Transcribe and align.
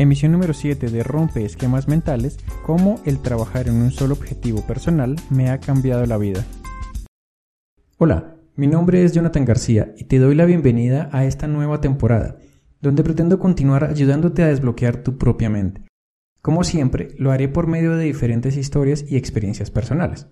Emisión 0.00 0.32
número 0.32 0.54
7 0.54 0.88
de 0.88 1.02
Rompe 1.02 1.44
Esquemas 1.44 1.86
Mentales, 1.86 2.38
cómo 2.64 3.02
el 3.04 3.20
trabajar 3.20 3.68
en 3.68 3.74
un 3.74 3.90
solo 3.90 4.14
objetivo 4.14 4.66
personal 4.66 5.16
me 5.28 5.50
ha 5.50 5.60
cambiado 5.60 6.06
la 6.06 6.16
vida. 6.16 6.42
Hola, 7.98 8.34
mi 8.56 8.66
nombre 8.66 9.04
es 9.04 9.12
Jonathan 9.12 9.44
García 9.44 9.92
y 9.98 10.04
te 10.04 10.18
doy 10.18 10.34
la 10.34 10.46
bienvenida 10.46 11.10
a 11.12 11.26
esta 11.26 11.48
nueva 11.48 11.82
temporada, 11.82 12.38
donde 12.80 13.04
pretendo 13.04 13.38
continuar 13.38 13.84
ayudándote 13.84 14.42
a 14.42 14.46
desbloquear 14.46 15.02
tu 15.02 15.18
propia 15.18 15.50
mente. 15.50 15.82
Como 16.40 16.64
siempre, 16.64 17.08
lo 17.18 17.30
haré 17.30 17.48
por 17.48 17.66
medio 17.66 17.94
de 17.94 18.06
diferentes 18.06 18.56
historias 18.56 19.04
y 19.06 19.18
experiencias 19.18 19.70
personales. 19.70 20.28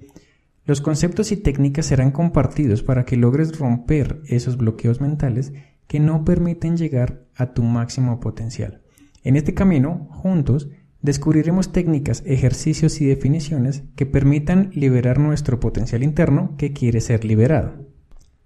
Los 0.64 0.80
conceptos 0.80 1.30
y 1.30 1.36
técnicas 1.36 1.84
serán 1.84 2.10
compartidos 2.10 2.82
para 2.82 3.04
que 3.04 3.18
logres 3.18 3.58
romper 3.58 4.22
esos 4.28 4.56
bloqueos 4.56 5.02
mentales 5.02 5.52
que 5.86 6.00
no 6.00 6.24
permiten 6.24 6.78
llegar 6.78 7.26
a 7.36 7.52
tu 7.52 7.62
máximo 7.62 8.18
potencial. 8.18 8.80
En 9.28 9.36
este 9.36 9.52
camino, 9.52 10.08
juntos, 10.10 10.70
descubriremos 11.02 11.70
técnicas, 11.70 12.22
ejercicios 12.24 12.98
y 13.02 13.04
definiciones 13.04 13.82
que 13.94 14.06
permitan 14.06 14.70
liberar 14.72 15.18
nuestro 15.18 15.60
potencial 15.60 16.02
interno 16.02 16.54
que 16.56 16.72
quiere 16.72 17.02
ser 17.02 17.26
liberado. 17.26 17.74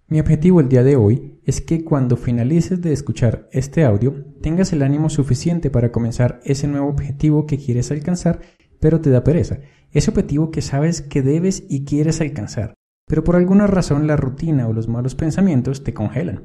Mi 0.09 0.19
objetivo 0.19 0.59
el 0.59 0.69
día 0.69 0.83
de 0.83 0.97
hoy 0.97 1.39
es 1.45 1.61
que 1.61 1.85
cuando 1.85 2.17
finalices 2.17 2.83
de 2.83 2.93
escuchar 2.93 3.49
este 3.53 3.85
audio 3.85 4.25
tengas 4.41 4.73
el 4.73 4.83
ánimo 4.83 5.09
suficiente 5.09 5.71
para 5.71 5.93
comenzar 5.93 6.41
ese 6.43 6.67
nuevo 6.67 6.89
objetivo 6.89 7.47
que 7.47 7.59
quieres 7.59 7.93
alcanzar, 7.93 8.41
pero 8.81 9.01
te 9.01 9.11
da 9.11 9.23
pereza. 9.23 9.61
Ese 9.93 10.11
objetivo 10.11 10.51
que 10.51 10.63
sabes 10.63 11.01
que 11.01 11.23
debes 11.23 11.63
y 11.69 11.85
quieres 11.85 12.21
alcanzar, 12.21 12.75
pero 13.07 13.23
por 13.23 13.37
alguna 13.37 13.69
razón 13.69 14.09
la 14.09 14.17
rutina 14.17 14.67
o 14.67 14.73
los 14.73 14.89
malos 14.89 15.15
pensamientos 15.15 15.85
te 15.85 15.95
congelan. 15.95 16.43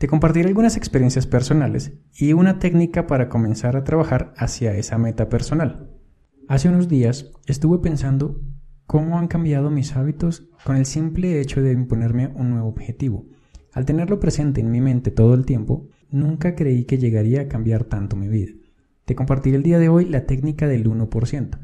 Te 0.00 0.08
compartiré 0.08 0.48
algunas 0.48 0.78
experiencias 0.78 1.26
personales 1.26 1.92
y 2.14 2.32
una 2.32 2.58
técnica 2.58 3.06
para 3.06 3.28
comenzar 3.28 3.76
a 3.76 3.84
trabajar 3.84 4.32
hacia 4.38 4.74
esa 4.74 4.96
meta 4.96 5.28
personal. 5.28 5.90
Hace 6.48 6.70
unos 6.70 6.88
días 6.88 7.32
estuve 7.44 7.80
pensando 7.80 8.40
cómo 8.86 9.18
han 9.18 9.28
cambiado 9.28 9.70
mis 9.70 9.94
hábitos 9.96 10.48
con 10.64 10.76
el 10.76 10.86
simple 10.86 11.38
hecho 11.38 11.60
de 11.60 11.72
imponerme 11.72 12.28
un 12.28 12.48
nuevo 12.48 12.68
objetivo. 12.68 13.26
Al 13.74 13.84
tenerlo 13.84 14.20
presente 14.20 14.62
en 14.62 14.70
mi 14.70 14.80
mente 14.80 15.10
todo 15.10 15.34
el 15.34 15.44
tiempo, 15.44 15.86
nunca 16.08 16.54
creí 16.54 16.86
que 16.86 16.96
llegaría 16.96 17.42
a 17.42 17.48
cambiar 17.48 17.84
tanto 17.84 18.16
mi 18.16 18.28
vida. 18.28 18.52
Te 19.04 19.14
compartiré 19.14 19.58
el 19.58 19.62
día 19.62 19.78
de 19.78 19.90
hoy 19.90 20.06
la 20.06 20.24
técnica 20.24 20.66
del 20.66 20.88
1%. 20.88 21.58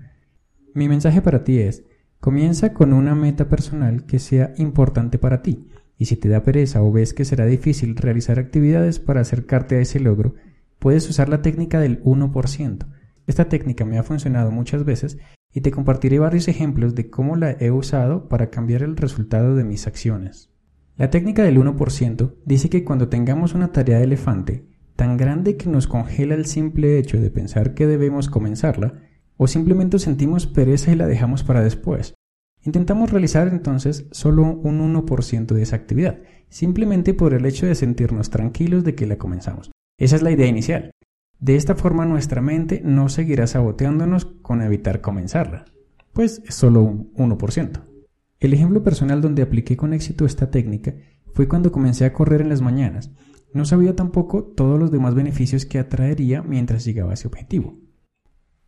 Mi 0.74 0.90
mensaje 0.90 1.22
para 1.22 1.42
ti 1.42 1.60
es, 1.60 1.86
comienza 2.20 2.74
con 2.74 2.92
una 2.92 3.14
meta 3.14 3.48
personal 3.48 4.04
que 4.04 4.18
sea 4.18 4.52
importante 4.58 5.16
para 5.16 5.40
ti 5.40 5.70
y 5.98 6.06
si 6.06 6.16
te 6.16 6.28
da 6.28 6.42
pereza 6.42 6.82
o 6.82 6.92
ves 6.92 7.14
que 7.14 7.24
será 7.24 7.46
difícil 7.46 7.96
realizar 7.96 8.38
actividades 8.38 8.98
para 8.98 9.20
acercarte 9.20 9.76
a 9.76 9.80
ese 9.80 10.00
logro, 10.00 10.34
puedes 10.78 11.08
usar 11.08 11.28
la 11.28 11.42
técnica 11.42 11.80
del 11.80 12.02
1%. 12.02 12.86
Esta 13.26 13.48
técnica 13.48 13.84
me 13.84 13.98
ha 13.98 14.02
funcionado 14.02 14.50
muchas 14.50 14.84
veces 14.84 15.18
y 15.52 15.62
te 15.62 15.70
compartiré 15.70 16.18
varios 16.18 16.48
ejemplos 16.48 16.94
de 16.94 17.08
cómo 17.08 17.36
la 17.36 17.52
he 17.52 17.70
usado 17.70 18.28
para 18.28 18.50
cambiar 18.50 18.82
el 18.82 18.96
resultado 18.96 19.56
de 19.56 19.64
mis 19.64 19.86
acciones. 19.86 20.50
La 20.96 21.10
técnica 21.10 21.42
del 21.42 21.58
1% 21.58 22.34
dice 22.44 22.70
que 22.70 22.84
cuando 22.84 23.08
tengamos 23.08 23.54
una 23.54 23.72
tarea 23.72 23.98
de 23.98 24.04
elefante 24.04 24.66
tan 24.96 25.16
grande 25.16 25.56
que 25.56 25.68
nos 25.68 25.86
congela 25.86 26.34
el 26.34 26.46
simple 26.46 26.98
hecho 26.98 27.20
de 27.20 27.30
pensar 27.30 27.74
que 27.74 27.86
debemos 27.86 28.28
comenzarla, 28.28 28.94
o 29.36 29.46
simplemente 29.46 29.98
sentimos 29.98 30.46
pereza 30.46 30.90
y 30.90 30.96
la 30.96 31.06
dejamos 31.06 31.44
para 31.44 31.62
después, 31.62 32.14
Intentamos 32.66 33.12
realizar 33.12 33.46
entonces 33.46 34.06
solo 34.10 34.42
un 34.42 34.92
1% 34.92 35.54
de 35.54 35.62
esa 35.62 35.76
actividad, 35.76 36.18
simplemente 36.48 37.14
por 37.14 37.32
el 37.32 37.46
hecho 37.46 37.64
de 37.64 37.76
sentirnos 37.76 38.28
tranquilos 38.28 38.82
de 38.82 38.96
que 38.96 39.06
la 39.06 39.18
comenzamos. 39.18 39.70
Esa 39.98 40.16
es 40.16 40.22
la 40.22 40.32
idea 40.32 40.48
inicial. 40.48 40.90
De 41.38 41.54
esta 41.54 41.76
forma 41.76 42.06
nuestra 42.06 42.42
mente 42.42 42.82
no 42.84 43.08
seguirá 43.08 43.46
saboteándonos 43.46 44.24
con 44.24 44.62
evitar 44.62 45.00
comenzarla, 45.00 45.64
pues 46.12 46.42
es 46.44 46.56
solo 46.56 46.82
un 46.82 47.12
1%. 47.14 47.82
El 48.40 48.52
ejemplo 48.52 48.82
personal 48.82 49.22
donde 49.22 49.42
apliqué 49.42 49.76
con 49.76 49.92
éxito 49.92 50.26
esta 50.26 50.50
técnica 50.50 50.92
fue 51.34 51.46
cuando 51.46 51.70
comencé 51.70 52.04
a 52.04 52.12
correr 52.12 52.40
en 52.40 52.48
las 52.48 52.62
mañanas. 52.62 53.12
No 53.52 53.64
sabía 53.64 53.94
tampoco 53.94 54.42
todos 54.42 54.76
los 54.76 54.90
demás 54.90 55.14
beneficios 55.14 55.66
que 55.66 55.78
atraería 55.78 56.42
mientras 56.42 56.84
llegaba 56.84 57.12
a 57.12 57.14
ese 57.14 57.28
objetivo. 57.28 57.78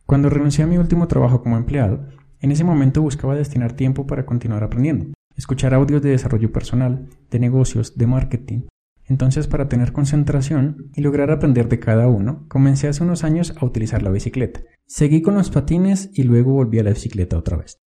Cuando 0.05 0.29
renuncié 0.29 0.63
a 0.63 0.67
mi 0.67 0.77
último 0.77 1.07
trabajo 1.07 1.43
como 1.43 1.57
empleado, 1.57 2.07
en 2.41 2.51
ese 2.51 2.63
momento 2.63 3.01
buscaba 3.01 3.35
destinar 3.35 3.73
tiempo 3.73 4.07
para 4.07 4.25
continuar 4.25 4.63
aprendiendo, 4.63 5.13
escuchar 5.35 5.73
audios 5.73 6.01
de 6.01 6.11
desarrollo 6.11 6.51
personal, 6.51 7.07
de 7.29 7.39
negocios, 7.39 7.97
de 7.97 8.07
marketing. 8.07 8.61
Entonces, 9.05 9.47
para 9.47 9.67
tener 9.67 9.91
concentración 9.91 10.91
y 10.95 11.01
lograr 11.01 11.31
aprender 11.31 11.67
de 11.67 11.79
cada 11.79 12.07
uno, 12.07 12.45
comencé 12.47 12.87
hace 12.87 13.03
unos 13.03 13.23
años 13.23 13.55
a 13.59 13.65
utilizar 13.65 14.03
la 14.03 14.11
bicicleta. 14.11 14.61
Seguí 14.85 15.21
con 15.21 15.33
los 15.33 15.49
patines 15.49 16.11
y 16.13 16.23
luego 16.23 16.53
volví 16.53 16.79
a 16.79 16.83
la 16.83 16.91
bicicleta 16.91 17.37
otra 17.37 17.57
vez. 17.57 17.79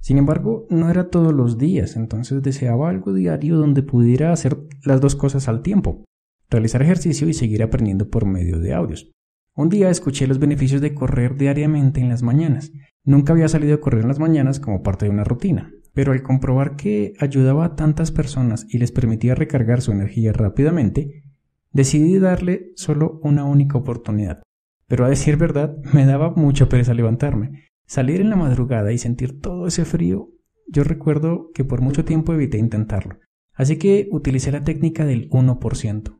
Sin 0.00 0.18
embargo, 0.18 0.66
no 0.70 0.88
era 0.88 1.10
todos 1.10 1.34
los 1.34 1.58
días, 1.58 1.96
entonces 1.96 2.42
deseaba 2.42 2.88
algo 2.88 3.12
diario 3.12 3.56
donde 3.56 3.82
pudiera 3.82 4.32
hacer 4.32 4.56
las 4.84 5.00
dos 5.00 5.16
cosas 5.16 5.48
al 5.48 5.62
tiempo, 5.62 6.04
realizar 6.48 6.80
ejercicio 6.80 7.28
y 7.28 7.34
seguir 7.34 7.62
aprendiendo 7.62 8.08
por 8.08 8.24
medio 8.24 8.60
de 8.60 8.72
audios. 8.72 9.10
Un 9.58 9.68
día 9.68 9.90
escuché 9.90 10.28
los 10.28 10.38
beneficios 10.38 10.80
de 10.80 10.94
correr 10.94 11.36
diariamente 11.36 12.00
en 12.00 12.08
las 12.08 12.22
mañanas 12.22 12.70
Nunca 13.08 13.32
había 13.32 13.48
salido 13.48 13.74
a 13.74 13.80
correr 13.80 14.02
en 14.02 14.08
las 14.08 14.18
mañanas 14.18 14.60
como 14.60 14.82
parte 14.82 15.06
de 15.06 15.10
una 15.10 15.24
rutina, 15.24 15.72
pero 15.94 16.12
al 16.12 16.22
comprobar 16.22 16.76
que 16.76 17.14
ayudaba 17.18 17.64
a 17.64 17.74
tantas 17.74 18.12
personas 18.12 18.66
y 18.68 18.76
les 18.76 18.92
permitía 18.92 19.34
recargar 19.34 19.80
su 19.80 19.92
energía 19.92 20.30
rápidamente, 20.34 21.24
decidí 21.72 22.18
darle 22.18 22.70
solo 22.76 23.18
una 23.22 23.44
única 23.44 23.78
oportunidad. 23.78 24.42
Pero 24.86 25.06
a 25.06 25.08
decir 25.08 25.38
verdad, 25.38 25.74
me 25.94 26.04
daba 26.04 26.32
mucha 26.32 26.68
pereza 26.68 26.92
levantarme. 26.92 27.64
Salir 27.86 28.20
en 28.20 28.28
la 28.28 28.36
madrugada 28.36 28.92
y 28.92 28.98
sentir 28.98 29.40
todo 29.40 29.66
ese 29.66 29.86
frío, 29.86 30.28
yo 30.66 30.84
recuerdo 30.84 31.50
que 31.54 31.64
por 31.64 31.80
mucho 31.80 32.04
tiempo 32.04 32.34
evité 32.34 32.58
intentarlo. 32.58 33.20
Así 33.54 33.78
que 33.78 34.06
utilicé 34.12 34.52
la 34.52 34.64
técnica 34.64 35.06
del 35.06 35.30
1%. 35.30 36.17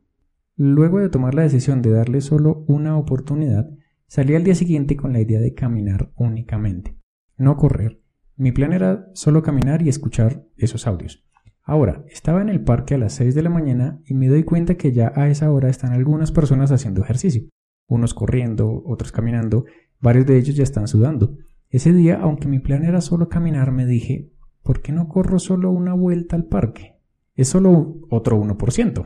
Luego 0.59 0.99
de 0.99 1.09
tomar 1.09 1.35
la 1.35 1.45
decisión 1.45 1.81
de 1.81 1.91
darle 1.91 2.21
solo 2.21 2.65
una 2.69 2.99
oportunidad, 2.99 3.71
Salí 4.11 4.35
al 4.35 4.43
día 4.43 4.55
siguiente 4.55 4.97
con 4.97 5.13
la 5.13 5.21
idea 5.21 5.39
de 5.39 5.53
caminar 5.53 6.11
únicamente, 6.17 6.97
no 7.37 7.59
correr. 7.59 8.01
Mi 8.37 8.53
plan 8.53 8.73
era 8.73 9.11
solo 9.13 9.43
caminar 9.43 9.83
y 9.83 9.91
escuchar 9.91 10.47
esos 10.57 10.87
audios. 10.87 11.27
Ahora, 11.63 12.07
estaba 12.09 12.41
en 12.41 12.49
el 12.49 12.65
parque 12.65 12.95
a 12.95 12.99
las 12.99 13.13
6 13.13 13.35
de 13.35 13.43
la 13.43 13.51
mañana 13.51 14.01
y 14.07 14.15
me 14.15 14.29
doy 14.29 14.45
cuenta 14.45 14.77
que 14.77 14.93
ya 14.93 15.13
a 15.15 15.29
esa 15.29 15.53
hora 15.53 15.69
están 15.69 15.93
algunas 15.93 16.33
personas 16.33 16.73
haciendo 16.73 17.03
ejercicio, 17.03 17.51
unos 17.87 18.15
corriendo, 18.15 18.83
otros 18.87 19.13
caminando, 19.13 19.67
varios 20.01 20.25
de 20.25 20.39
ellos 20.39 20.57
ya 20.57 20.63
están 20.63 20.89
sudando. 20.89 21.37
Ese 21.69 21.93
día, 21.93 22.19
aunque 22.23 22.49
mi 22.49 22.61
plan 22.61 22.83
era 22.87 23.03
solo 23.03 23.29
caminar, 23.29 23.73
me 23.73 23.85
dije, 23.85 24.33
¿por 24.63 24.81
qué 24.81 24.93
no 24.93 25.07
corro 25.09 25.39
solo 25.39 25.71
una 25.71 25.93
vuelta 25.93 26.35
al 26.35 26.47
parque? 26.47 26.97
Es 27.35 27.49
solo 27.49 27.99
otro 28.09 28.43
1%. 28.43 29.05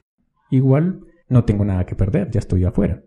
Igual 0.53 1.01
no 1.33 1.45
tengo 1.45 1.65
nada 1.65 1.87
que 1.87 1.97
perder, 1.97 2.31
ya 2.31 2.39
estoy 2.39 2.65
afuera. 2.65 3.03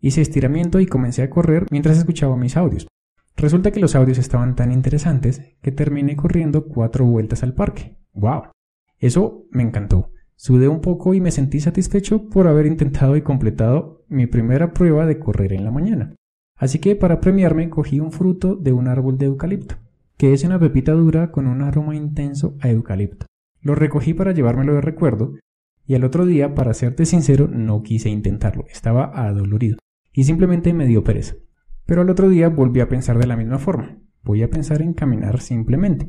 Hice 0.00 0.20
estiramiento 0.20 0.80
y 0.80 0.86
comencé 0.86 1.22
a 1.22 1.30
correr 1.30 1.66
mientras 1.70 1.98
escuchaba 1.98 2.36
mis 2.36 2.56
audios. 2.56 2.86
Resulta 3.36 3.70
que 3.70 3.80
los 3.80 3.94
audios 3.94 4.18
estaban 4.18 4.54
tan 4.54 4.70
interesantes 4.70 5.42
que 5.62 5.72
terminé 5.72 6.16
corriendo 6.16 6.66
cuatro 6.66 7.04
vueltas 7.04 7.42
al 7.42 7.54
parque. 7.54 7.96
¡Wow! 8.12 8.44
Eso 8.98 9.46
me 9.50 9.62
encantó. 9.62 10.12
Sudé 10.36 10.68
un 10.68 10.80
poco 10.80 11.14
y 11.14 11.20
me 11.20 11.30
sentí 11.30 11.60
satisfecho 11.60 12.28
por 12.28 12.46
haber 12.46 12.66
intentado 12.66 13.16
y 13.16 13.22
completado 13.22 14.04
mi 14.08 14.26
primera 14.26 14.72
prueba 14.72 15.06
de 15.06 15.18
correr 15.18 15.52
en 15.52 15.64
la 15.64 15.70
mañana. 15.70 16.14
Así 16.56 16.78
que 16.78 16.96
para 16.96 17.20
premiarme 17.20 17.70
cogí 17.70 18.00
un 18.00 18.12
fruto 18.12 18.56
de 18.56 18.72
un 18.72 18.88
árbol 18.88 19.16
de 19.16 19.26
eucalipto, 19.26 19.76
que 20.16 20.32
es 20.32 20.44
una 20.44 20.58
pepita 20.58 20.92
dura 20.92 21.30
con 21.30 21.46
un 21.46 21.62
aroma 21.62 21.96
intenso 21.96 22.56
a 22.60 22.68
eucalipto. 22.68 23.26
Lo 23.62 23.74
recogí 23.74 24.14
para 24.14 24.32
llevármelo 24.32 24.74
de 24.74 24.80
recuerdo 24.80 25.34
y 25.86 25.94
al 25.94 26.04
otro 26.04 26.26
día, 26.26 26.54
para 26.54 26.74
serte 26.74 27.06
sincero, 27.06 27.48
no 27.48 27.82
quise 27.82 28.08
intentarlo, 28.08 28.64
estaba 28.68 29.10
adolorido 29.14 29.78
y 30.12 30.24
simplemente 30.24 30.72
me 30.72 30.86
dio 30.86 31.04
pereza. 31.04 31.34
Pero 31.86 32.02
al 32.02 32.10
otro 32.10 32.28
día 32.28 32.48
volví 32.48 32.80
a 32.80 32.88
pensar 32.88 33.18
de 33.18 33.26
la 33.26 33.36
misma 33.36 33.58
forma. 33.58 33.98
Voy 34.22 34.42
a 34.42 34.50
pensar 34.50 34.82
en 34.82 34.92
caminar 34.92 35.40
simplemente. 35.40 36.08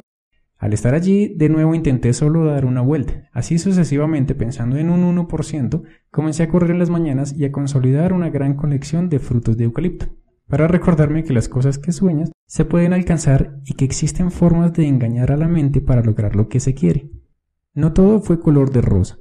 Al 0.57 0.73
estar 0.73 0.93
allí, 0.93 1.33
de 1.35 1.49
nuevo 1.49 1.73
intenté 1.73 2.13
solo 2.13 2.45
dar 2.45 2.65
una 2.65 2.81
vuelta. 2.81 3.29
Así 3.31 3.57
sucesivamente, 3.57 4.35
pensando 4.35 4.77
en 4.77 4.91
un 4.91 5.17
1%, 5.17 5.81
comencé 6.11 6.43
a 6.43 6.49
correr 6.49 6.71
en 6.71 6.79
las 6.79 6.91
mañanas 6.91 7.33
y 7.35 7.45
a 7.45 7.51
consolidar 7.51 8.13
una 8.13 8.29
gran 8.29 8.53
colección 8.53 9.09
de 9.09 9.17
frutos 9.17 9.57
de 9.57 9.63
eucalipto, 9.63 10.05
para 10.47 10.67
recordarme 10.67 11.23
que 11.23 11.33
las 11.33 11.49
cosas 11.49 11.79
que 11.79 11.91
sueñas 11.91 12.31
se 12.45 12.65
pueden 12.65 12.93
alcanzar 12.93 13.59
y 13.65 13.73
que 13.73 13.85
existen 13.85 14.29
formas 14.29 14.73
de 14.73 14.85
engañar 14.85 15.31
a 15.31 15.37
la 15.37 15.47
mente 15.47 15.81
para 15.81 16.03
lograr 16.03 16.35
lo 16.35 16.47
que 16.47 16.59
se 16.59 16.75
quiere. 16.75 17.09
No 17.73 17.93
todo 17.93 18.21
fue 18.21 18.39
color 18.39 18.71
de 18.71 18.81
rosa. 18.81 19.17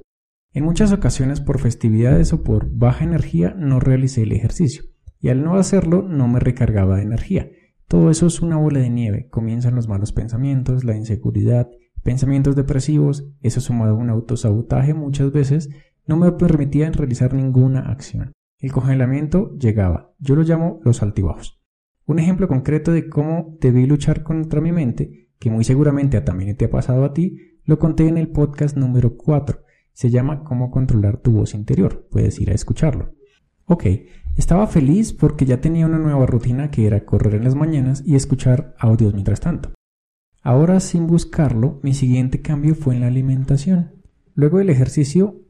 En 0.53 0.65
muchas 0.65 0.91
ocasiones 0.91 1.39
por 1.39 1.59
festividades 1.59 2.33
o 2.33 2.43
por 2.43 2.69
baja 2.69 3.05
energía 3.05 3.55
no 3.57 3.79
realicé 3.79 4.23
el 4.23 4.33
ejercicio 4.33 4.83
y 5.17 5.29
al 5.29 5.45
no 5.45 5.55
hacerlo 5.55 6.01
no 6.01 6.27
me 6.27 6.41
recargaba 6.41 6.97
de 6.97 7.03
energía. 7.03 7.49
Todo 7.87 8.09
eso 8.09 8.27
es 8.27 8.41
una 8.41 8.57
bola 8.57 8.79
de 8.79 8.89
nieve. 8.89 9.29
Comienzan 9.29 9.75
los 9.75 9.87
malos 9.87 10.11
pensamientos, 10.11 10.83
la 10.83 10.97
inseguridad, 10.97 11.69
pensamientos 12.03 12.57
depresivos, 12.57 13.31
eso 13.39 13.61
sumado 13.61 13.93
a 13.93 13.97
un 13.97 14.09
autosabotaje 14.09 14.93
muchas 14.93 15.31
veces 15.31 15.69
no 16.05 16.17
me 16.17 16.29
permitía 16.33 16.91
realizar 16.91 17.33
ninguna 17.33 17.89
acción. 17.89 18.33
El 18.59 18.73
congelamiento 18.73 19.57
llegaba. 19.57 20.13
Yo 20.19 20.35
lo 20.35 20.43
llamo 20.43 20.81
los 20.83 21.01
altibajos. 21.01 21.61
Un 22.05 22.19
ejemplo 22.19 22.49
concreto 22.49 22.91
de 22.91 23.07
cómo 23.07 23.57
debí 23.61 23.85
luchar 23.85 24.21
contra 24.23 24.59
mi 24.59 24.73
mente, 24.73 25.29
que 25.39 25.49
muy 25.49 25.63
seguramente 25.63 26.19
también 26.19 26.57
te 26.57 26.65
ha 26.65 26.69
pasado 26.69 27.05
a 27.05 27.13
ti, 27.13 27.37
lo 27.63 27.79
conté 27.79 28.09
en 28.09 28.17
el 28.17 28.29
podcast 28.29 28.75
número 28.75 29.15
4. 29.15 29.61
Se 29.93 30.09
llama 30.09 30.43
Cómo 30.43 30.71
controlar 30.71 31.17
tu 31.17 31.31
voz 31.31 31.53
interior. 31.53 32.07
Puedes 32.09 32.39
ir 32.39 32.51
a 32.51 32.53
escucharlo. 32.53 33.13
Ok, 33.65 33.85
estaba 34.35 34.67
feliz 34.67 35.13
porque 35.13 35.45
ya 35.45 35.61
tenía 35.61 35.85
una 35.85 35.99
nueva 35.99 36.25
rutina 36.25 36.71
que 36.71 36.85
era 36.85 37.05
correr 37.05 37.35
en 37.35 37.43
las 37.43 37.55
mañanas 37.55 38.03
y 38.05 38.15
escuchar 38.15 38.75
audios 38.79 39.13
mientras 39.13 39.39
tanto. 39.39 39.71
Ahora 40.41 40.79
sin 40.79 41.07
buscarlo, 41.07 41.79
mi 41.83 41.93
siguiente 41.93 42.41
cambio 42.41 42.75
fue 42.75 42.95
en 42.95 43.01
la 43.01 43.07
alimentación. 43.07 43.91
Luego 44.33 44.57
del 44.57 44.69
ejercicio, 44.69 45.41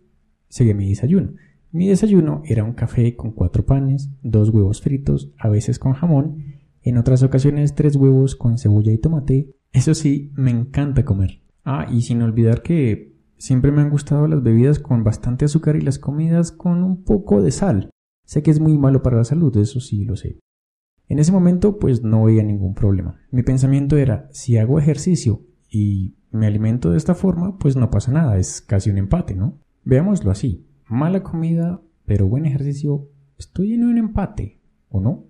seguí 0.49 0.73
mi 0.73 0.89
desayuno. 0.89 1.33
Mi 1.71 1.87
desayuno 1.87 2.41
era 2.45 2.65
un 2.65 2.73
café 2.73 3.15
con 3.15 3.31
cuatro 3.31 3.65
panes, 3.65 4.09
dos 4.21 4.49
huevos 4.49 4.81
fritos, 4.81 5.31
a 5.37 5.47
veces 5.47 5.79
con 5.79 5.93
jamón, 5.93 6.43
en 6.81 6.97
otras 6.97 7.23
ocasiones 7.23 7.75
tres 7.75 7.95
huevos 7.95 8.35
con 8.35 8.57
cebolla 8.57 8.91
y 8.91 8.97
tomate. 8.97 9.55
Eso 9.71 9.93
sí, 9.93 10.33
me 10.35 10.51
encanta 10.51 11.05
comer. 11.05 11.41
Ah, 11.63 11.87
y 11.89 12.01
sin 12.01 12.21
olvidar 12.21 12.61
que 12.61 13.10
siempre 13.41 13.71
me 13.71 13.81
han 13.81 13.89
gustado 13.89 14.27
las 14.27 14.43
bebidas 14.43 14.77
con 14.77 15.03
bastante 15.03 15.45
azúcar 15.45 15.75
y 15.75 15.81
las 15.81 15.97
comidas 15.97 16.51
con 16.51 16.83
un 16.83 17.03
poco 17.03 17.41
de 17.41 17.51
sal. 17.51 17.89
Sé 18.23 18.43
que 18.43 18.51
es 18.51 18.59
muy 18.59 18.77
malo 18.77 19.01
para 19.01 19.17
la 19.17 19.23
salud, 19.23 19.55
eso 19.57 19.79
sí 19.79 20.05
lo 20.05 20.15
sé. 20.15 20.39
En 21.07 21.17
ese 21.17 21.31
momento 21.31 21.79
pues 21.79 22.03
no 22.03 22.23
veía 22.25 22.43
ningún 22.43 22.75
problema. 22.75 23.19
Mi 23.31 23.41
pensamiento 23.41 23.97
era, 23.97 24.29
si 24.31 24.57
hago 24.57 24.77
ejercicio 24.77 25.41
y 25.67 26.17
me 26.29 26.45
alimento 26.45 26.91
de 26.91 26.97
esta 26.97 27.15
forma, 27.15 27.57
pues 27.57 27.75
no 27.75 27.89
pasa 27.89 28.11
nada, 28.11 28.37
es 28.37 28.61
casi 28.61 28.91
un 28.91 28.99
empate, 28.99 29.33
¿no? 29.33 29.59
Veámoslo 29.83 30.29
así. 30.29 30.67
Mala 30.87 31.23
comida, 31.23 31.81
pero 32.05 32.27
buen 32.27 32.45
ejercicio, 32.45 33.09
estoy 33.39 33.73
en 33.73 33.85
un 33.85 33.97
empate, 33.97 34.61
¿o 34.87 35.01
no? 35.01 35.25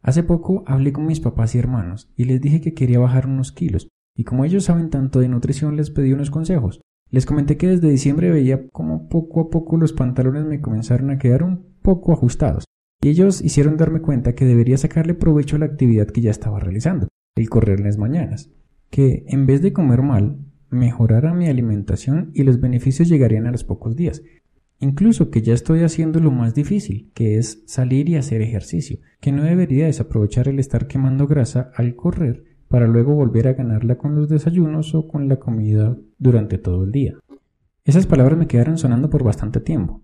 Hace 0.00 0.22
poco 0.22 0.64
hablé 0.66 0.94
con 0.94 1.04
mis 1.04 1.20
papás 1.20 1.54
y 1.54 1.58
hermanos 1.58 2.10
y 2.16 2.24
les 2.24 2.40
dije 2.40 2.62
que 2.62 2.72
quería 2.72 2.98
bajar 3.00 3.26
unos 3.26 3.52
kilos, 3.52 3.88
y 4.16 4.24
como 4.24 4.46
ellos 4.46 4.64
saben 4.64 4.88
tanto 4.88 5.20
de 5.20 5.28
nutrición 5.28 5.76
les 5.76 5.90
pedí 5.90 6.14
unos 6.14 6.30
consejos. 6.30 6.80
Les 7.14 7.26
comenté 7.26 7.56
que 7.56 7.68
desde 7.68 7.90
diciembre 7.90 8.28
veía 8.28 8.66
como 8.70 9.08
poco 9.08 9.42
a 9.42 9.48
poco 9.48 9.76
los 9.76 9.92
pantalones 9.92 10.46
me 10.46 10.60
comenzaron 10.60 11.10
a 11.10 11.18
quedar 11.18 11.44
un 11.44 11.64
poco 11.80 12.12
ajustados, 12.12 12.64
y 13.00 13.08
ellos 13.08 13.40
hicieron 13.40 13.76
darme 13.76 14.00
cuenta 14.00 14.34
que 14.34 14.44
debería 14.44 14.76
sacarle 14.78 15.14
provecho 15.14 15.54
a 15.54 15.60
la 15.60 15.66
actividad 15.66 16.08
que 16.08 16.22
ya 16.22 16.32
estaba 16.32 16.58
realizando, 16.58 17.06
el 17.36 17.48
correr 17.48 17.78
las 17.78 17.98
mañanas, 17.98 18.50
que 18.90 19.22
en 19.28 19.46
vez 19.46 19.62
de 19.62 19.72
comer 19.72 20.02
mal, 20.02 20.38
mejorara 20.70 21.34
mi 21.34 21.46
alimentación 21.46 22.32
y 22.34 22.42
los 22.42 22.60
beneficios 22.60 23.08
llegarían 23.08 23.46
a 23.46 23.52
los 23.52 23.62
pocos 23.62 23.94
días. 23.94 24.20
Incluso 24.80 25.30
que 25.30 25.40
ya 25.40 25.54
estoy 25.54 25.84
haciendo 25.84 26.18
lo 26.18 26.32
más 26.32 26.52
difícil, 26.52 27.12
que 27.14 27.38
es 27.38 27.62
salir 27.66 28.08
y 28.08 28.16
hacer 28.16 28.42
ejercicio, 28.42 28.98
que 29.20 29.30
no 29.30 29.44
debería 29.44 29.86
desaprovechar 29.86 30.48
el 30.48 30.58
estar 30.58 30.88
quemando 30.88 31.28
grasa 31.28 31.70
al 31.76 31.94
correr 31.94 32.53
para 32.74 32.88
luego 32.88 33.14
volver 33.14 33.46
a 33.46 33.52
ganarla 33.52 33.98
con 33.98 34.16
los 34.16 34.28
desayunos 34.28 34.96
o 34.96 35.06
con 35.06 35.28
la 35.28 35.36
comida 35.36 35.96
durante 36.18 36.58
todo 36.58 36.82
el 36.82 36.90
día. 36.90 37.14
Esas 37.84 38.04
palabras 38.08 38.36
me 38.36 38.48
quedaron 38.48 38.78
sonando 38.78 39.08
por 39.08 39.22
bastante 39.22 39.60
tiempo, 39.60 40.02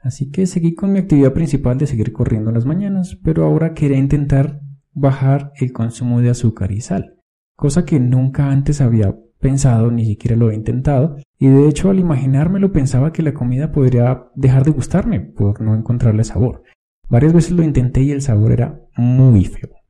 así 0.00 0.30
que 0.30 0.46
seguí 0.46 0.76
con 0.76 0.92
mi 0.92 1.00
actividad 1.00 1.32
principal 1.32 1.78
de 1.78 1.88
seguir 1.88 2.12
corriendo 2.12 2.50
en 2.50 2.54
las 2.54 2.64
mañanas, 2.64 3.18
pero 3.24 3.42
ahora 3.44 3.74
quería 3.74 3.98
intentar 3.98 4.60
bajar 4.92 5.50
el 5.56 5.72
consumo 5.72 6.20
de 6.20 6.30
azúcar 6.30 6.70
y 6.70 6.80
sal, 6.80 7.16
cosa 7.56 7.84
que 7.84 7.98
nunca 7.98 8.52
antes 8.52 8.80
había 8.80 9.16
pensado, 9.40 9.90
ni 9.90 10.04
siquiera 10.04 10.36
lo 10.36 10.52
he 10.52 10.54
intentado, 10.54 11.16
y 11.40 11.48
de 11.48 11.66
hecho 11.66 11.90
al 11.90 11.98
imaginármelo 11.98 12.70
pensaba 12.70 13.12
que 13.12 13.24
la 13.24 13.34
comida 13.34 13.72
podría 13.72 14.28
dejar 14.36 14.62
de 14.62 14.70
gustarme 14.70 15.18
por 15.18 15.60
no 15.60 15.74
encontrarle 15.74 16.22
sabor. 16.22 16.62
Varias 17.08 17.32
veces 17.32 17.50
lo 17.50 17.64
intenté 17.64 18.02
y 18.02 18.12
el 18.12 18.22
sabor 18.22 18.52
era 18.52 18.80
muy 18.96 19.44
feo. 19.44 19.81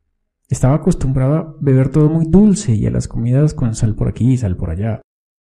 Estaba 0.53 0.75
acostumbrado 0.75 1.35
a 1.35 1.57
beber 1.63 1.89
todo 1.89 2.11
muy 2.11 2.27
dulce 2.29 2.75
y 2.75 2.85
a 2.85 2.91
las 2.91 3.09
comidas 3.09 3.55
con 3.55 3.75
sal 3.75 3.95
por 3.95 4.09
aquí 4.09 4.33
y 4.33 4.37
sal 4.37 4.55
por 4.55 4.69
allá. 4.69 5.01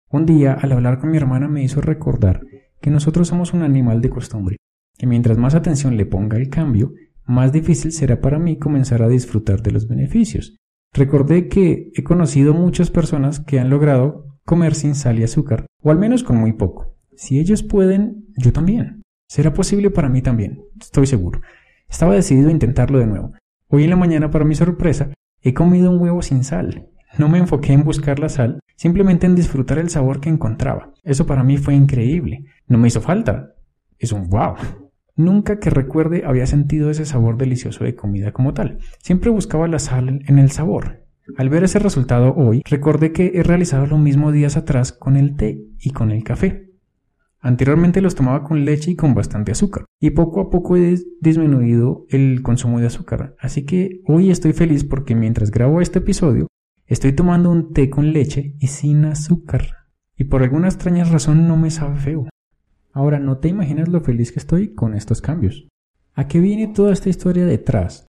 Un 0.10 0.26
día, 0.26 0.54
al 0.54 0.72
hablar 0.72 1.00
con 1.00 1.12
mi 1.12 1.18
hermana, 1.18 1.50
me 1.50 1.62
hizo 1.62 1.82
recordar 1.82 2.46
que 2.80 2.92
nosotros 2.92 3.28
somos 3.28 3.54
un 3.54 3.62
animal 3.62 4.00
de 4.00 4.10
costumbre, 4.10 4.56
que 4.98 5.08
mientras 5.08 5.38
más 5.38 5.54
atención 5.54 5.98
le 5.98 6.06
ponga 6.06 6.38
el 6.38 6.48
cambio, 6.48 6.94
más 7.26 7.52
difícil 7.52 7.92
será 7.92 8.22
para 8.22 8.40
mí 8.40 8.58
comenzar 8.58 9.04
a 9.04 9.10
disfrutar 9.10 9.62
de 9.62 9.72
los 9.72 9.86
beneficios. 9.86 10.56
Recordé 10.94 11.50
que 11.50 11.92
he 11.94 12.04
conocido 12.06 12.54
muchas 12.54 12.90
personas 12.90 13.42
que 13.42 13.60
han 13.60 13.70
logrado 13.70 14.38
comer 14.46 14.76
sin 14.76 14.96
sal 14.96 15.20
y 15.20 15.24
azúcar, 15.24 15.66
o 15.82 15.92
al 15.92 16.00
menos 16.00 16.24
con 16.24 16.38
muy 16.38 16.54
poco. 16.54 16.96
Si 17.18 17.38
ellos 17.38 17.64
pueden, 17.64 18.28
yo 18.38 18.54
también. 18.54 19.02
Será 19.28 19.52
posible 19.52 19.90
para 19.90 20.08
mí 20.08 20.22
también, 20.22 20.62
estoy 20.80 21.06
seguro. 21.06 21.42
Estaba 21.90 22.16
decidido 22.16 22.48
a 22.48 22.54
intentarlo 22.54 23.00
de 23.00 23.08
nuevo, 23.08 23.32
Hoy 23.74 23.86
en 23.86 23.90
la 23.90 23.96
mañana, 23.96 24.30
para 24.30 24.44
mi 24.44 24.54
sorpresa, 24.54 25.14
he 25.42 25.54
comido 25.54 25.90
un 25.90 26.02
huevo 26.02 26.22
sin 26.22 26.44
sal. 26.44 26.90
No 27.18 27.30
me 27.30 27.38
enfoqué 27.38 27.72
en 27.72 27.86
buscar 27.86 28.20
la 28.20 28.28
sal, 28.28 28.60
simplemente 28.76 29.28
en 29.28 29.34
disfrutar 29.34 29.78
el 29.78 29.90
sabor 29.90 30.20
que 30.20 30.28
encontraba. 30.28 30.92
Eso 31.04 31.26
para 31.26 31.42
mí 31.42 31.56
fue 31.56 31.74
increíble. 31.74 32.44
No 32.68 32.78
me 32.78 32.90
hizo 32.90 33.00
falta. 33.00 33.54
Es 33.98 34.12
un 34.12 34.30
wow. 34.30 34.56
Nunca 35.16 35.60
que 35.60 35.70
recuerde 35.70 36.24
había 36.26 36.48
sentido 36.48 36.90
ese 36.90 37.06
sabor 37.06 37.38
delicioso 37.38 37.86
de 37.86 37.96
comida 37.96 38.34
como 38.34 38.54
tal. 38.54 38.80
Siempre 39.00 39.30
buscaba 39.30 39.70
la 39.70 39.80
sal 39.80 40.20
en 40.28 40.38
el 40.38 40.52
sabor. 40.52 41.06
Al 41.38 41.48
ver 41.48 41.64
ese 41.64 41.80
resultado 41.80 42.34
hoy, 42.36 42.64
recordé 42.70 43.14
que 43.14 43.32
he 43.36 43.44
realizado 43.44 43.86
lo 43.86 43.98
mismo 43.98 44.34
días 44.34 44.58
atrás 44.58 44.92
con 44.92 45.16
el 45.16 45.38
té 45.38 45.62
y 45.80 45.92
con 45.92 46.12
el 46.12 46.26
café. 46.26 46.71
Anteriormente 47.44 48.02
los 48.02 48.14
tomaba 48.14 48.44
con 48.44 48.66
leche 48.66 48.92
y 48.92 48.96
con 48.96 49.16
bastante 49.16 49.52
azúcar, 49.52 49.86
y 50.00 50.12
poco 50.12 50.42
a 50.42 50.50
poco 50.52 50.78
he 50.78 50.96
disminuido 51.22 52.06
el 52.10 52.44
consumo 52.44 52.80
de 52.80 52.86
azúcar. 52.86 53.36
Así 53.40 53.66
que 53.66 54.02
hoy 54.06 54.30
estoy 54.30 54.54
feliz 54.54 54.84
porque 54.84 55.16
mientras 55.16 55.50
grabo 55.50 55.82
este 55.82 56.00
episodio, 56.00 56.46
estoy 56.86 57.14
tomando 57.14 57.50
un 57.50 57.74
té 57.74 57.90
con 57.90 58.14
leche 58.14 58.56
y 58.60 58.68
sin 58.68 59.06
azúcar. 59.06 59.70
Y 60.16 60.26
por 60.26 60.44
alguna 60.44 60.68
extraña 60.68 61.04
razón 61.04 61.48
no 61.48 61.58
me 61.58 61.72
sabe 61.72 61.98
feo. 62.00 62.30
Ahora 62.94 63.18
no 63.18 63.40
te 63.40 63.48
imaginas 63.48 63.88
lo 63.88 64.02
feliz 64.02 64.32
que 64.32 64.40
estoy 64.40 64.76
con 64.76 64.94
estos 64.94 65.20
cambios. 65.20 65.68
¿A 66.14 66.28
qué 66.28 66.40
viene 66.40 66.68
toda 66.68 66.94
esta 66.94 67.10
historia 67.10 67.48
detrás? 67.48 68.06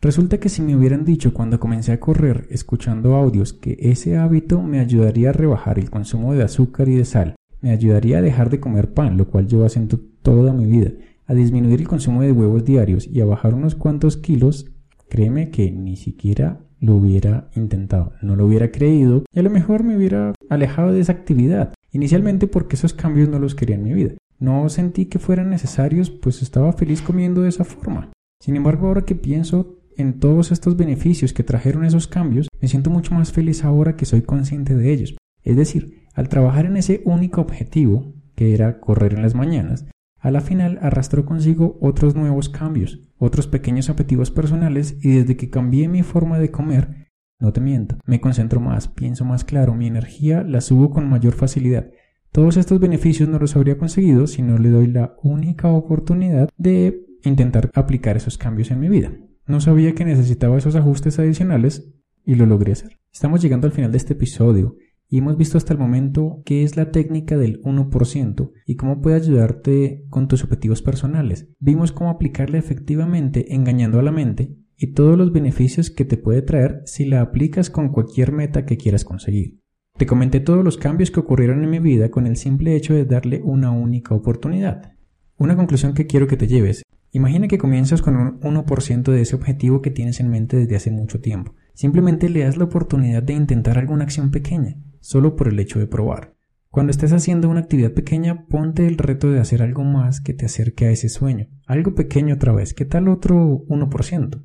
Resulta 0.00 0.38
que 0.38 0.48
si 0.48 0.62
me 0.62 0.76
hubieran 0.76 1.04
dicho 1.04 1.34
cuando 1.34 1.58
comencé 1.58 1.90
a 1.90 1.98
correr 1.98 2.46
escuchando 2.50 3.16
audios 3.16 3.52
que 3.52 3.76
ese 3.80 4.16
hábito 4.16 4.62
me 4.62 4.78
ayudaría 4.78 5.30
a 5.30 5.32
rebajar 5.32 5.80
el 5.80 5.90
consumo 5.90 6.34
de 6.34 6.44
azúcar 6.44 6.88
y 6.88 6.94
de 6.94 7.04
sal 7.04 7.34
me 7.60 7.70
ayudaría 7.70 8.18
a 8.18 8.22
dejar 8.22 8.50
de 8.50 8.60
comer 8.60 8.92
pan, 8.92 9.16
lo 9.16 9.28
cual 9.28 9.46
llevo 9.46 9.64
haciendo 9.64 10.00
toda 10.22 10.52
mi 10.52 10.66
vida, 10.66 10.92
a 11.26 11.34
disminuir 11.34 11.80
el 11.80 11.88
consumo 11.88 12.22
de 12.22 12.32
huevos 12.32 12.64
diarios 12.64 13.06
y 13.06 13.20
a 13.20 13.24
bajar 13.24 13.54
unos 13.54 13.74
cuantos 13.74 14.16
kilos, 14.16 14.70
créeme 15.08 15.50
que 15.50 15.70
ni 15.70 15.96
siquiera 15.96 16.60
lo 16.80 16.96
hubiera 16.96 17.50
intentado, 17.54 18.14
no 18.22 18.36
lo 18.36 18.46
hubiera 18.46 18.70
creído 18.70 19.24
y 19.32 19.38
a 19.38 19.42
lo 19.42 19.50
mejor 19.50 19.84
me 19.84 19.96
hubiera 19.96 20.32
alejado 20.48 20.92
de 20.92 21.00
esa 21.00 21.12
actividad, 21.12 21.74
inicialmente 21.92 22.46
porque 22.46 22.76
esos 22.76 22.94
cambios 22.94 23.28
no 23.28 23.38
los 23.38 23.54
quería 23.54 23.76
en 23.76 23.84
mi 23.84 23.92
vida. 23.92 24.14
No 24.38 24.68
sentí 24.70 25.04
que 25.04 25.18
fueran 25.18 25.50
necesarios, 25.50 26.10
pues 26.10 26.40
estaba 26.40 26.72
feliz 26.72 27.02
comiendo 27.02 27.42
de 27.42 27.50
esa 27.50 27.64
forma. 27.64 28.10
Sin 28.42 28.56
embargo, 28.56 28.88
ahora 28.88 29.04
que 29.04 29.14
pienso 29.14 29.76
en 29.98 30.18
todos 30.18 30.50
estos 30.50 30.78
beneficios 30.78 31.34
que 31.34 31.42
trajeron 31.42 31.84
esos 31.84 32.06
cambios, 32.06 32.48
me 32.60 32.68
siento 32.68 32.88
mucho 32.88 33.14
más 33.14 33.32
feliz 33.32 33.64
ahora 33.64 33.96
que 33.96 34.06
soy 34.06 34.22
consciente 34.22 34.74
de 34.74 34.92
ellos. 34.92 35.16
Es 35.44 35.56
decir, 35.56 35.99
al 36.20 36.28
trabajar 36.28 36.66
en 36.66 36.76
ese 36.76 37.00
único 37.06 37.40
objetivo, 37.40 38.12
que 38.34 38.52
era 38.52 38.78
correr 38.78 39.14
en 39.14 39.22
las 39.22 39.34
mañanas, 39.34 39.86
a 40.18 40.30
la 40.30 40.42
final 40.42 40.78
arrastró 40.82 41.24
consigo 41.24 41.78
otros 41.80 42.14
nuevos 42.14 42.50
cambios, 42.50 43.00
otros 43.16 43.46
pequeños 43.46 43.88
objetivos 43.88 44.30
personales 44.30 44.98
y 45.00 45.12
desde 45.12 45.38
que 45.38 45.48
cambié 45.48 45.88
mi 45.88 46.02
forma 46.02 46.38
de 46.38 46.50
comer, 46.50 47.08
no 47.38 47.54
te 47.54 47.62
miento, 47.62 47.96
me 48.04 48.20
concentro 48.20 48.60
más, 48.60 48.86
pienso 48.86 49.24
más 49.24 49.44
claro, 49.44 49.74
mi 49.74 49.86
energía 49.86 50.42
la 50.42 50.60
subo 50.60 50.90
con 50.90 51.08
mayor 51.08 51.32
facilidad. 51.32 51.90
Todos 52.32 52.58
estos 52.58 52.80
beneficios 52.80 53.30
no 53.30 53.38
los 53.38 53.56
habría 53.56 53.78
conseguido 53.78 54.26
si 54.26 54.42
no 54.42 54.58
le 54.58 54.68
doy 54.68 54.88
la 54.88 55.16
única 55.22 55.68
oportunidad 55.68 56.50
de 56.58 57.00
intentar 57.24 57.70
aplicar 57.72 58.18
esos 58.18 58.36
cambios 58.36 58.70
en 58.70 58.80
mi 58.80 58.90
vida. 58.90 59.10
No 59.46 59.62
sabía 59.62 59.94
que 59.94 60.04
necesitaba 60.04 60.58
esos 60.58 60.76
ajustes 60.76 61.18
adicionales 61.18 61.94
y 62.26 62.34
lo 62.34 62.44
logré 62.44 62.72
hacer. 62.72 62.98
Estamos 63.10 63.40
llegando 63.40 63.66
al 63.66 63.72
final 63.72 63.90
de 63.90 63.96
este 63.96 64.12
episodio 64.12 64.76
y 65.10 65.18
hemos 65.18 65.36
visto 65.36 65.58
hasta 65.58 65.72
el 65.72 65.78
momento 65.78 66.40
qué 66.44 66.62
es 66.62 66.76
la 66.76 66.92
técnica 66.92 67.36
del 67.36 67.60
1% 67.62 68.52
y 68.64 68.76
cómo 68.76 69.02
puede 69.02 69.16
ayudarte 69.16 70.04
con 70.08 70.28
tus 70.28 70.44
objetivos 70.44 70.82
personales. 70.82 71.48
Vimos 71.58 71.90
cómo 71.90 72.10
aplicarla 72.10 72.58
efectivamente 72.58 73.52
engañando 73.52 73.98
a 73.98 74.02
la 74.02 74.12
mente 74.12 74.54
y 74.76 74.92
todos 74.92 75.18
los 75.18 75.32
beneficios 75.32 75.90
que 75.90 76.04
te 76.04 76.16
puede 76.16 76.42
traer 76.42 76.82
si 76.84 77.04
la 77.06 77.22
aplicas 77.22 77.70
con 77.70 77.88
cualquier 77.88 78.30
meta 78.30 78.64
que 78.64 78.76
quieras 78.76 79.04
conseguir. 79.04 79.58
Te 79.98 80.06
comenté 80.06 80.38
todos 80.38 80.64
los 80.64 80.78
cambios 80.78 81.10
que 81.10 81.20
ocurrieron 81.20 81.64
en 81.64 81.70
mi 81.70 81.80
vida 81.80 82.10
con 82.10 82.28
el 82.28 82.36
simple 82.36 82.76
hecho 82.76 82.94
de 82.94 83.04
darle 83.04 83.42
una 83.42 83.72
única 83.72 84.14
oportunidad. 84.14 84.92
Una 85.36 85.56
conclusión 85.56 85.92
que 85.92 86.06
quiero 86.06 86.28
que 86.28 86.36
te 86.36 86.46
lleves. 86.46 86.84
Imagina 87.10 87.48
que 87.48 87.58
comienzas 87.58 88.00
con 88.00 88.16
un 88.16 88.40
1% 88.40 89.10
de 89.10 89.22
ese 89.22 89.34
objetivo 89.34 89.82
que 89.82 89.90
tienes 89.90 90.20
en 90.20 90.30
mente 90.30 90.56
desde 90.56 90.76
hace 90.76 90.92
mucho 90.92 91.20
tiempo. 91.20 91.56
Simplemente 91.74 92.28
le 92.28 92.44
das 92.44 92.56
la 92.56 92.64
oportunidad 92.64 93.24
de 93.24 93.32
intentar 93.32 93.76
alguna 93.76 94.04
acción 94.04 94.30
pequeña 94.30 94.76
solo 95.00 95.36
por 95.36 95.48
el 95.48 95.58
hecho 95.58 95.78
de 95.78 95.86
probar. 95.86 96.34
Cuando 96.70 96.92
estés 96.92 97.12
haciendo 97.12 97.48
una 97.48 97.60
actividad 97.60 97.92
pequeña, 97.92 98.46
ponte 98.46 98.86
el 98.86 98.96
reto 98.96 99.30
de 99.30 99.40
hacer 99.40 99.60
algo 99.60 99.82
más 99.82 100.20
que 100.20 100.34
te 100.34 100.46
acerque 100.46 100.86
a 100.86 100.92
ese 100.92 101.08
sueño. 101.08 101.48
Algo 101.66 101.96
pequeño 101.96 102.36
otra 102.36 102.52
vez. 102.52 102.74
¿Qué 102.74 102.84
tal 102.84 103.08
otro 103.08 103.64
1%? 103.66 104.42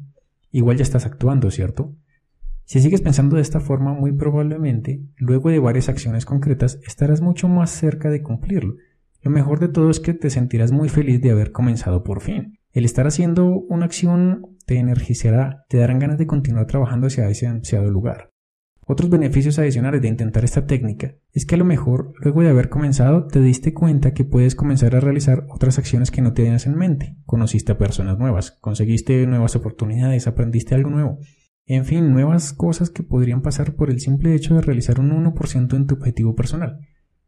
Igual 0.50 0.78
ya 0.78 0.84
estás 0.84 1.06
actuando, 1.06 1.52
¿cierto? 1.52 1.96
Si 2.64 2.80
sigues 2.82 3.02
pensando 3.02 3.36
de 3.36 3.44
esta 3.44 3.60
forma, 3.60 3.94
muy 3.94 4.12
probablemente, 4.12 5.04
luego 5.18 5.52
de 5.52 5.60
varias 5.60 5.88
acciones 5.88 6.26
concretas, 6.26 6.80
estarás 6.88 7.22
mucho 7.22 7.48
más 7.48 7.70
cerca 7.70 8.10
de 8.10 8.24
cumplirlo. 8.24 8.74
Lo 9.22 9.30
mejor 9.30 9.60
de 9.60 9.68
todo 9.68 9.92
es 9.92 10.00
que 10.00 10.16
te 10.16 10.32
sentirás 10.32 10.72
muy 10.72 10.90
feliz 10.90 11.22
de 11.22 11.30
haber 11.30 11.52
comenzado 11.52 12.04
por 12.04 12.22
fin. 12.22 12.58
El 12.72 12.86
estar 12.86 13.06
haciendo 13.06 13.46
una 13.70 13.86
acción 13.86 14.58
te 14.66 14.78
energizará, 14.78 15.64
te 15.70 15.78
darán 15.78 16.00
ganas 16.00 16.18
de 16.18 16.26
continuar 16.26 16.66
trabajando 16.66 17.06
hacia 17.06 17.30
ese 17.30 17.46
ansiado 17.46 17.92
lugar. 17.92 18.32
Otros 18.88 19.10
beneficios 19.10 19.58
adicionales 19.58 20.04
de 20.04 20.10
intentar 20.10 20.44
esta 20.44 20.68
técnica 20.68 21.16
es 21.34 21.48
que 21.48 21.56
a 21.56 21.58
lo 21.58 21.66
mejor, 21.66 22.14
luego 22.22 22.44
de 22.44 22.50
haber 22.50 22.70
comenzado, 22.70 23.26
te 23.26 23.42
diste 23.42 23.74
cuenta 23.74 24.14
que 24.14 24.26
puedes 24.26 24.54
comenzar 24.54 24.96
a 24.96 25.00
realizar 25.00 25.48
otras 25.50 25.80
acciones 25.80 26.12
que 26.12 26.22
no 26.22 26.34
tenías 26.34 26.68
en 26.68 26.76
mente. 26.76 27.18
Conociste 27.26 27.72
a 27.72 27.80
personas 27.80 28.20
nuevas, 28.20 28.52
conseguiste 28.52 29.26
nuevas 29.26 29.56
oportunidades, 29.56 30.28
aprendiste 30.28 30.76
algo 30.76 30.92
nuevo. 30.92 31.18
En 31.66 31.86
fin, 31.86 32.14
nuevas 32.14 32.54
cosas 32.54 32.92
que 32.92 33.02
podrían 33.02 33.42
pasar 33.42 33.74
por 33.74 33.90
el 33.90 34.00
simple 34.00 34.36
hecho 34.36 34.54
de 34.54 34.62
realizar 34.62 35.00
un 35.00 35.10
1% 35.10 35.76
en 35.76 35.88
tu 35.88 35.96
objetivo 35.96 36.36
personal. 36.36 36.78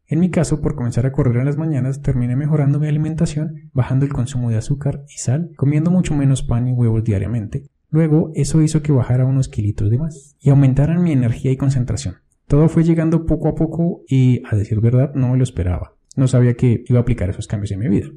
En 0.06 0.20
mi 0.20 0.30
caso, 0.30 0.60
por 0.62 0.76
comenzar 0.76 1.06
a 1.06 1.12
correr 1.12 1.38
en 1.38 1.44
las 1.44 1.56
mañanas, 1.56 2.02
terminé 2.02 2.36
mejorando 2.36 2.78
mi 2.78 2.86
alimentación, 2.86 3.68
bajando 3.72 4.06
el 4.06 4.12
consumo 4.12 4.48
de 4.48 4.58
azúcar 4.58 5.04
y 5.08 5.18
sal, 5.18 5.50
comiendo 5.56 5.90
mucho 5.90 6.14
menos 6.14 6.44
pan 6.44 6.68
y 6.68 6.72
huevos 6.72 7.02
diariamente, 7.02 7.64
Luego 7.90 8.32
eso 8.34 8.60
hizo 8.60 8.82
que 8.82 8.92
bajara 8.92 9.24
unos 9.24 9.48
kilitos 9.48 9.90
de 9.90 9.98
más 9.98 10.36
y 10.40 10.50
aumentaran 10.50 11.02
mi 11.02 11.12
energía 11.12 11.50
y 11.50 11.56
concentración. 11.56 12.16
Todo 12.46 12.68
fue 12.68 12.84
llegando 12.84 13.26
poco 13.26 13.48
a 13.48 13.54
poco 13.54 14.02
y, 14.08 14.42
a 14.50 14.56
decir 14.56 14.80
verdad, 14.80 15.14
no 15.14 15.28
me 15.28 15.36
lo 15.36 15.42
esperaba. 15.42 15.96
No 16.16 16.28
sabía 16.28 16.54
que 16.54 16.84
iba 16.86 16.98
a 16.98 17.02
aplicar 17.02 17.30
esos 17.30 17.46
cambios 17.46 17.72
en 17.72 17.78
mi 17.78 17.88
vida. 17.88 18.08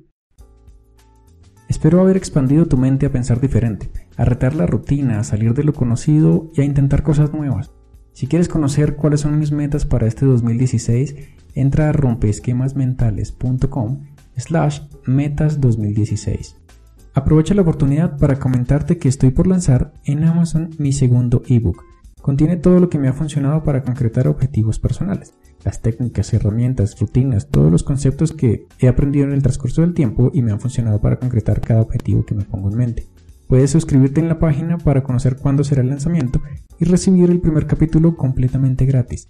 Espero 1.70 2.02
haber 2.02 2.18
expandido 2.18 2.66
tu 2.66 2.78
mente 2.78 3.06
a 3.06 3.12
pensar 3.12 3.40
diferente, 3.40 3.90
a 4.18 4.26
retar 4.26 4.56
la 4.56 4.66
rutina, 4.66 5.20
a 5.20 5.24
salir 5.24 5.54
de 5.54 5.64
lo 5.64 5.74
conocido 5.74 6.52
y 6.54 6.62
a 6.62 6.66
intentar 6.66 7.02
cosas 7.02 7.34
nuevas. 7.34 7.72
Si 8.14 8.28
quieres 8.28 8.50
conocer 8.50 8.98
cuáles 8.98 9.22
son 9.22 9.40
mis 9.40 9.54
metas 9.54 9.86
para 9.86 10.06
este 10.06 10.26
2016, 10.26 11.16
entra 11.56 11.90
a 11.90 11.94
rompeesquemasmentales.com 11.94 14.02
slash 14.36 14.82
metas 15.06 15.62
2016. 15.62 16.61
Aprovecho 17.14 17.54
la 17.54 17.64
oportunidad 17.64 18.18
para 18.18 18.40
comentarte 18.40 18.98
que 18.98 19.10
estoy 19.10 19.32
por 19.32 19.46
lanzar 19.46 19.92
en 20.06 20.24
Amazon 20.24 20.70
mi 20.78 20.94
segundo 20.94 21.44
ebook. 21.48 21.84
Contiene 22.22 22.56
todo 22.56 22.80
lo 22.80 22.90
que 22.90 23.00
me 23.00 23.10
ha 23.10 23.14
funcionado 23.14 23.64
para 23.64 23.84
concretar 23.84 24.28
objetivos 24.28 24.80
personales, 24.80 25.34
las 25.66 25.82
técnicas, 25.82 26.34
herramientas, 26.34 26.98
rutinas, 27.00 27.50
todos 27.50 27.72
los 27.72 27.84
conceptos 27.84 28.32
que 28.32 28.68
he 28.80 28.88
aprendido 28.88 29.26
en 29.26 29.34
el 29.34 29.42
transcurso 29.42 29.82
del 29.82 29.94
tiempo 29.94 30.32
y 30.34 30.42
me 30.42 30.52
han 30.52 30.62
funcionado 30.62 31.02
para 31.02 31.20
concretar 31.20 31.60
cada 31.60 31.82
objetivo 31.82 32.26
que 32.26 32.36
me 32.36 32.46
pongo 32.46 32.70
en 32.70 32.78
mente. 32.78 33.08
Puedes 33.48 33.72
suscribirte 33.72 34.22
en 34.22 34.30
la 34.30 34.40
página 34.40 34.78
para 34.78 35.04
conocer 35.04 35.36
cuándo 35.36 35.66
será 35.66 35.82
el 35.82 35.90
lanzamiento 35.90 36.42
y 36.80 36.86
recibir 36.86 37.30
el 37.30 37.42
primer 37.42 37.68
capítulo 37.68 38.16
completamente 38.16 38.86
gratis. 38.86 39.30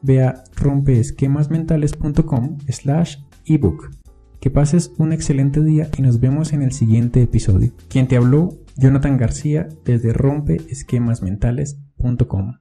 Ve 0.00 0.22
a 0.22 0.44
rompeesquemasmentales.com 0.56 2.56
slash 2.68 3.16
ebook. 3.44 3.99
Que 4.40 4.50
pases 4.50 4.92
un 4.98 5.12
excelente 5.12 5.62
día 5.62 5.88
y 5.96 6.02
nos 6.02 6.18
vemos 6.20 6.52
en 6.52 6.62
el 6.62 6.72
siguiente 6.72 7.22
episodio. 7.22 7.72
Quien 7.88 8.08
te 8.08 8.16
habló, 8.16 8.58
Jonathan 8.76 9.16
García, 9.18 9.68
desde 9.84 10.12
rompeesquemasmentales.com. 10.12 12.60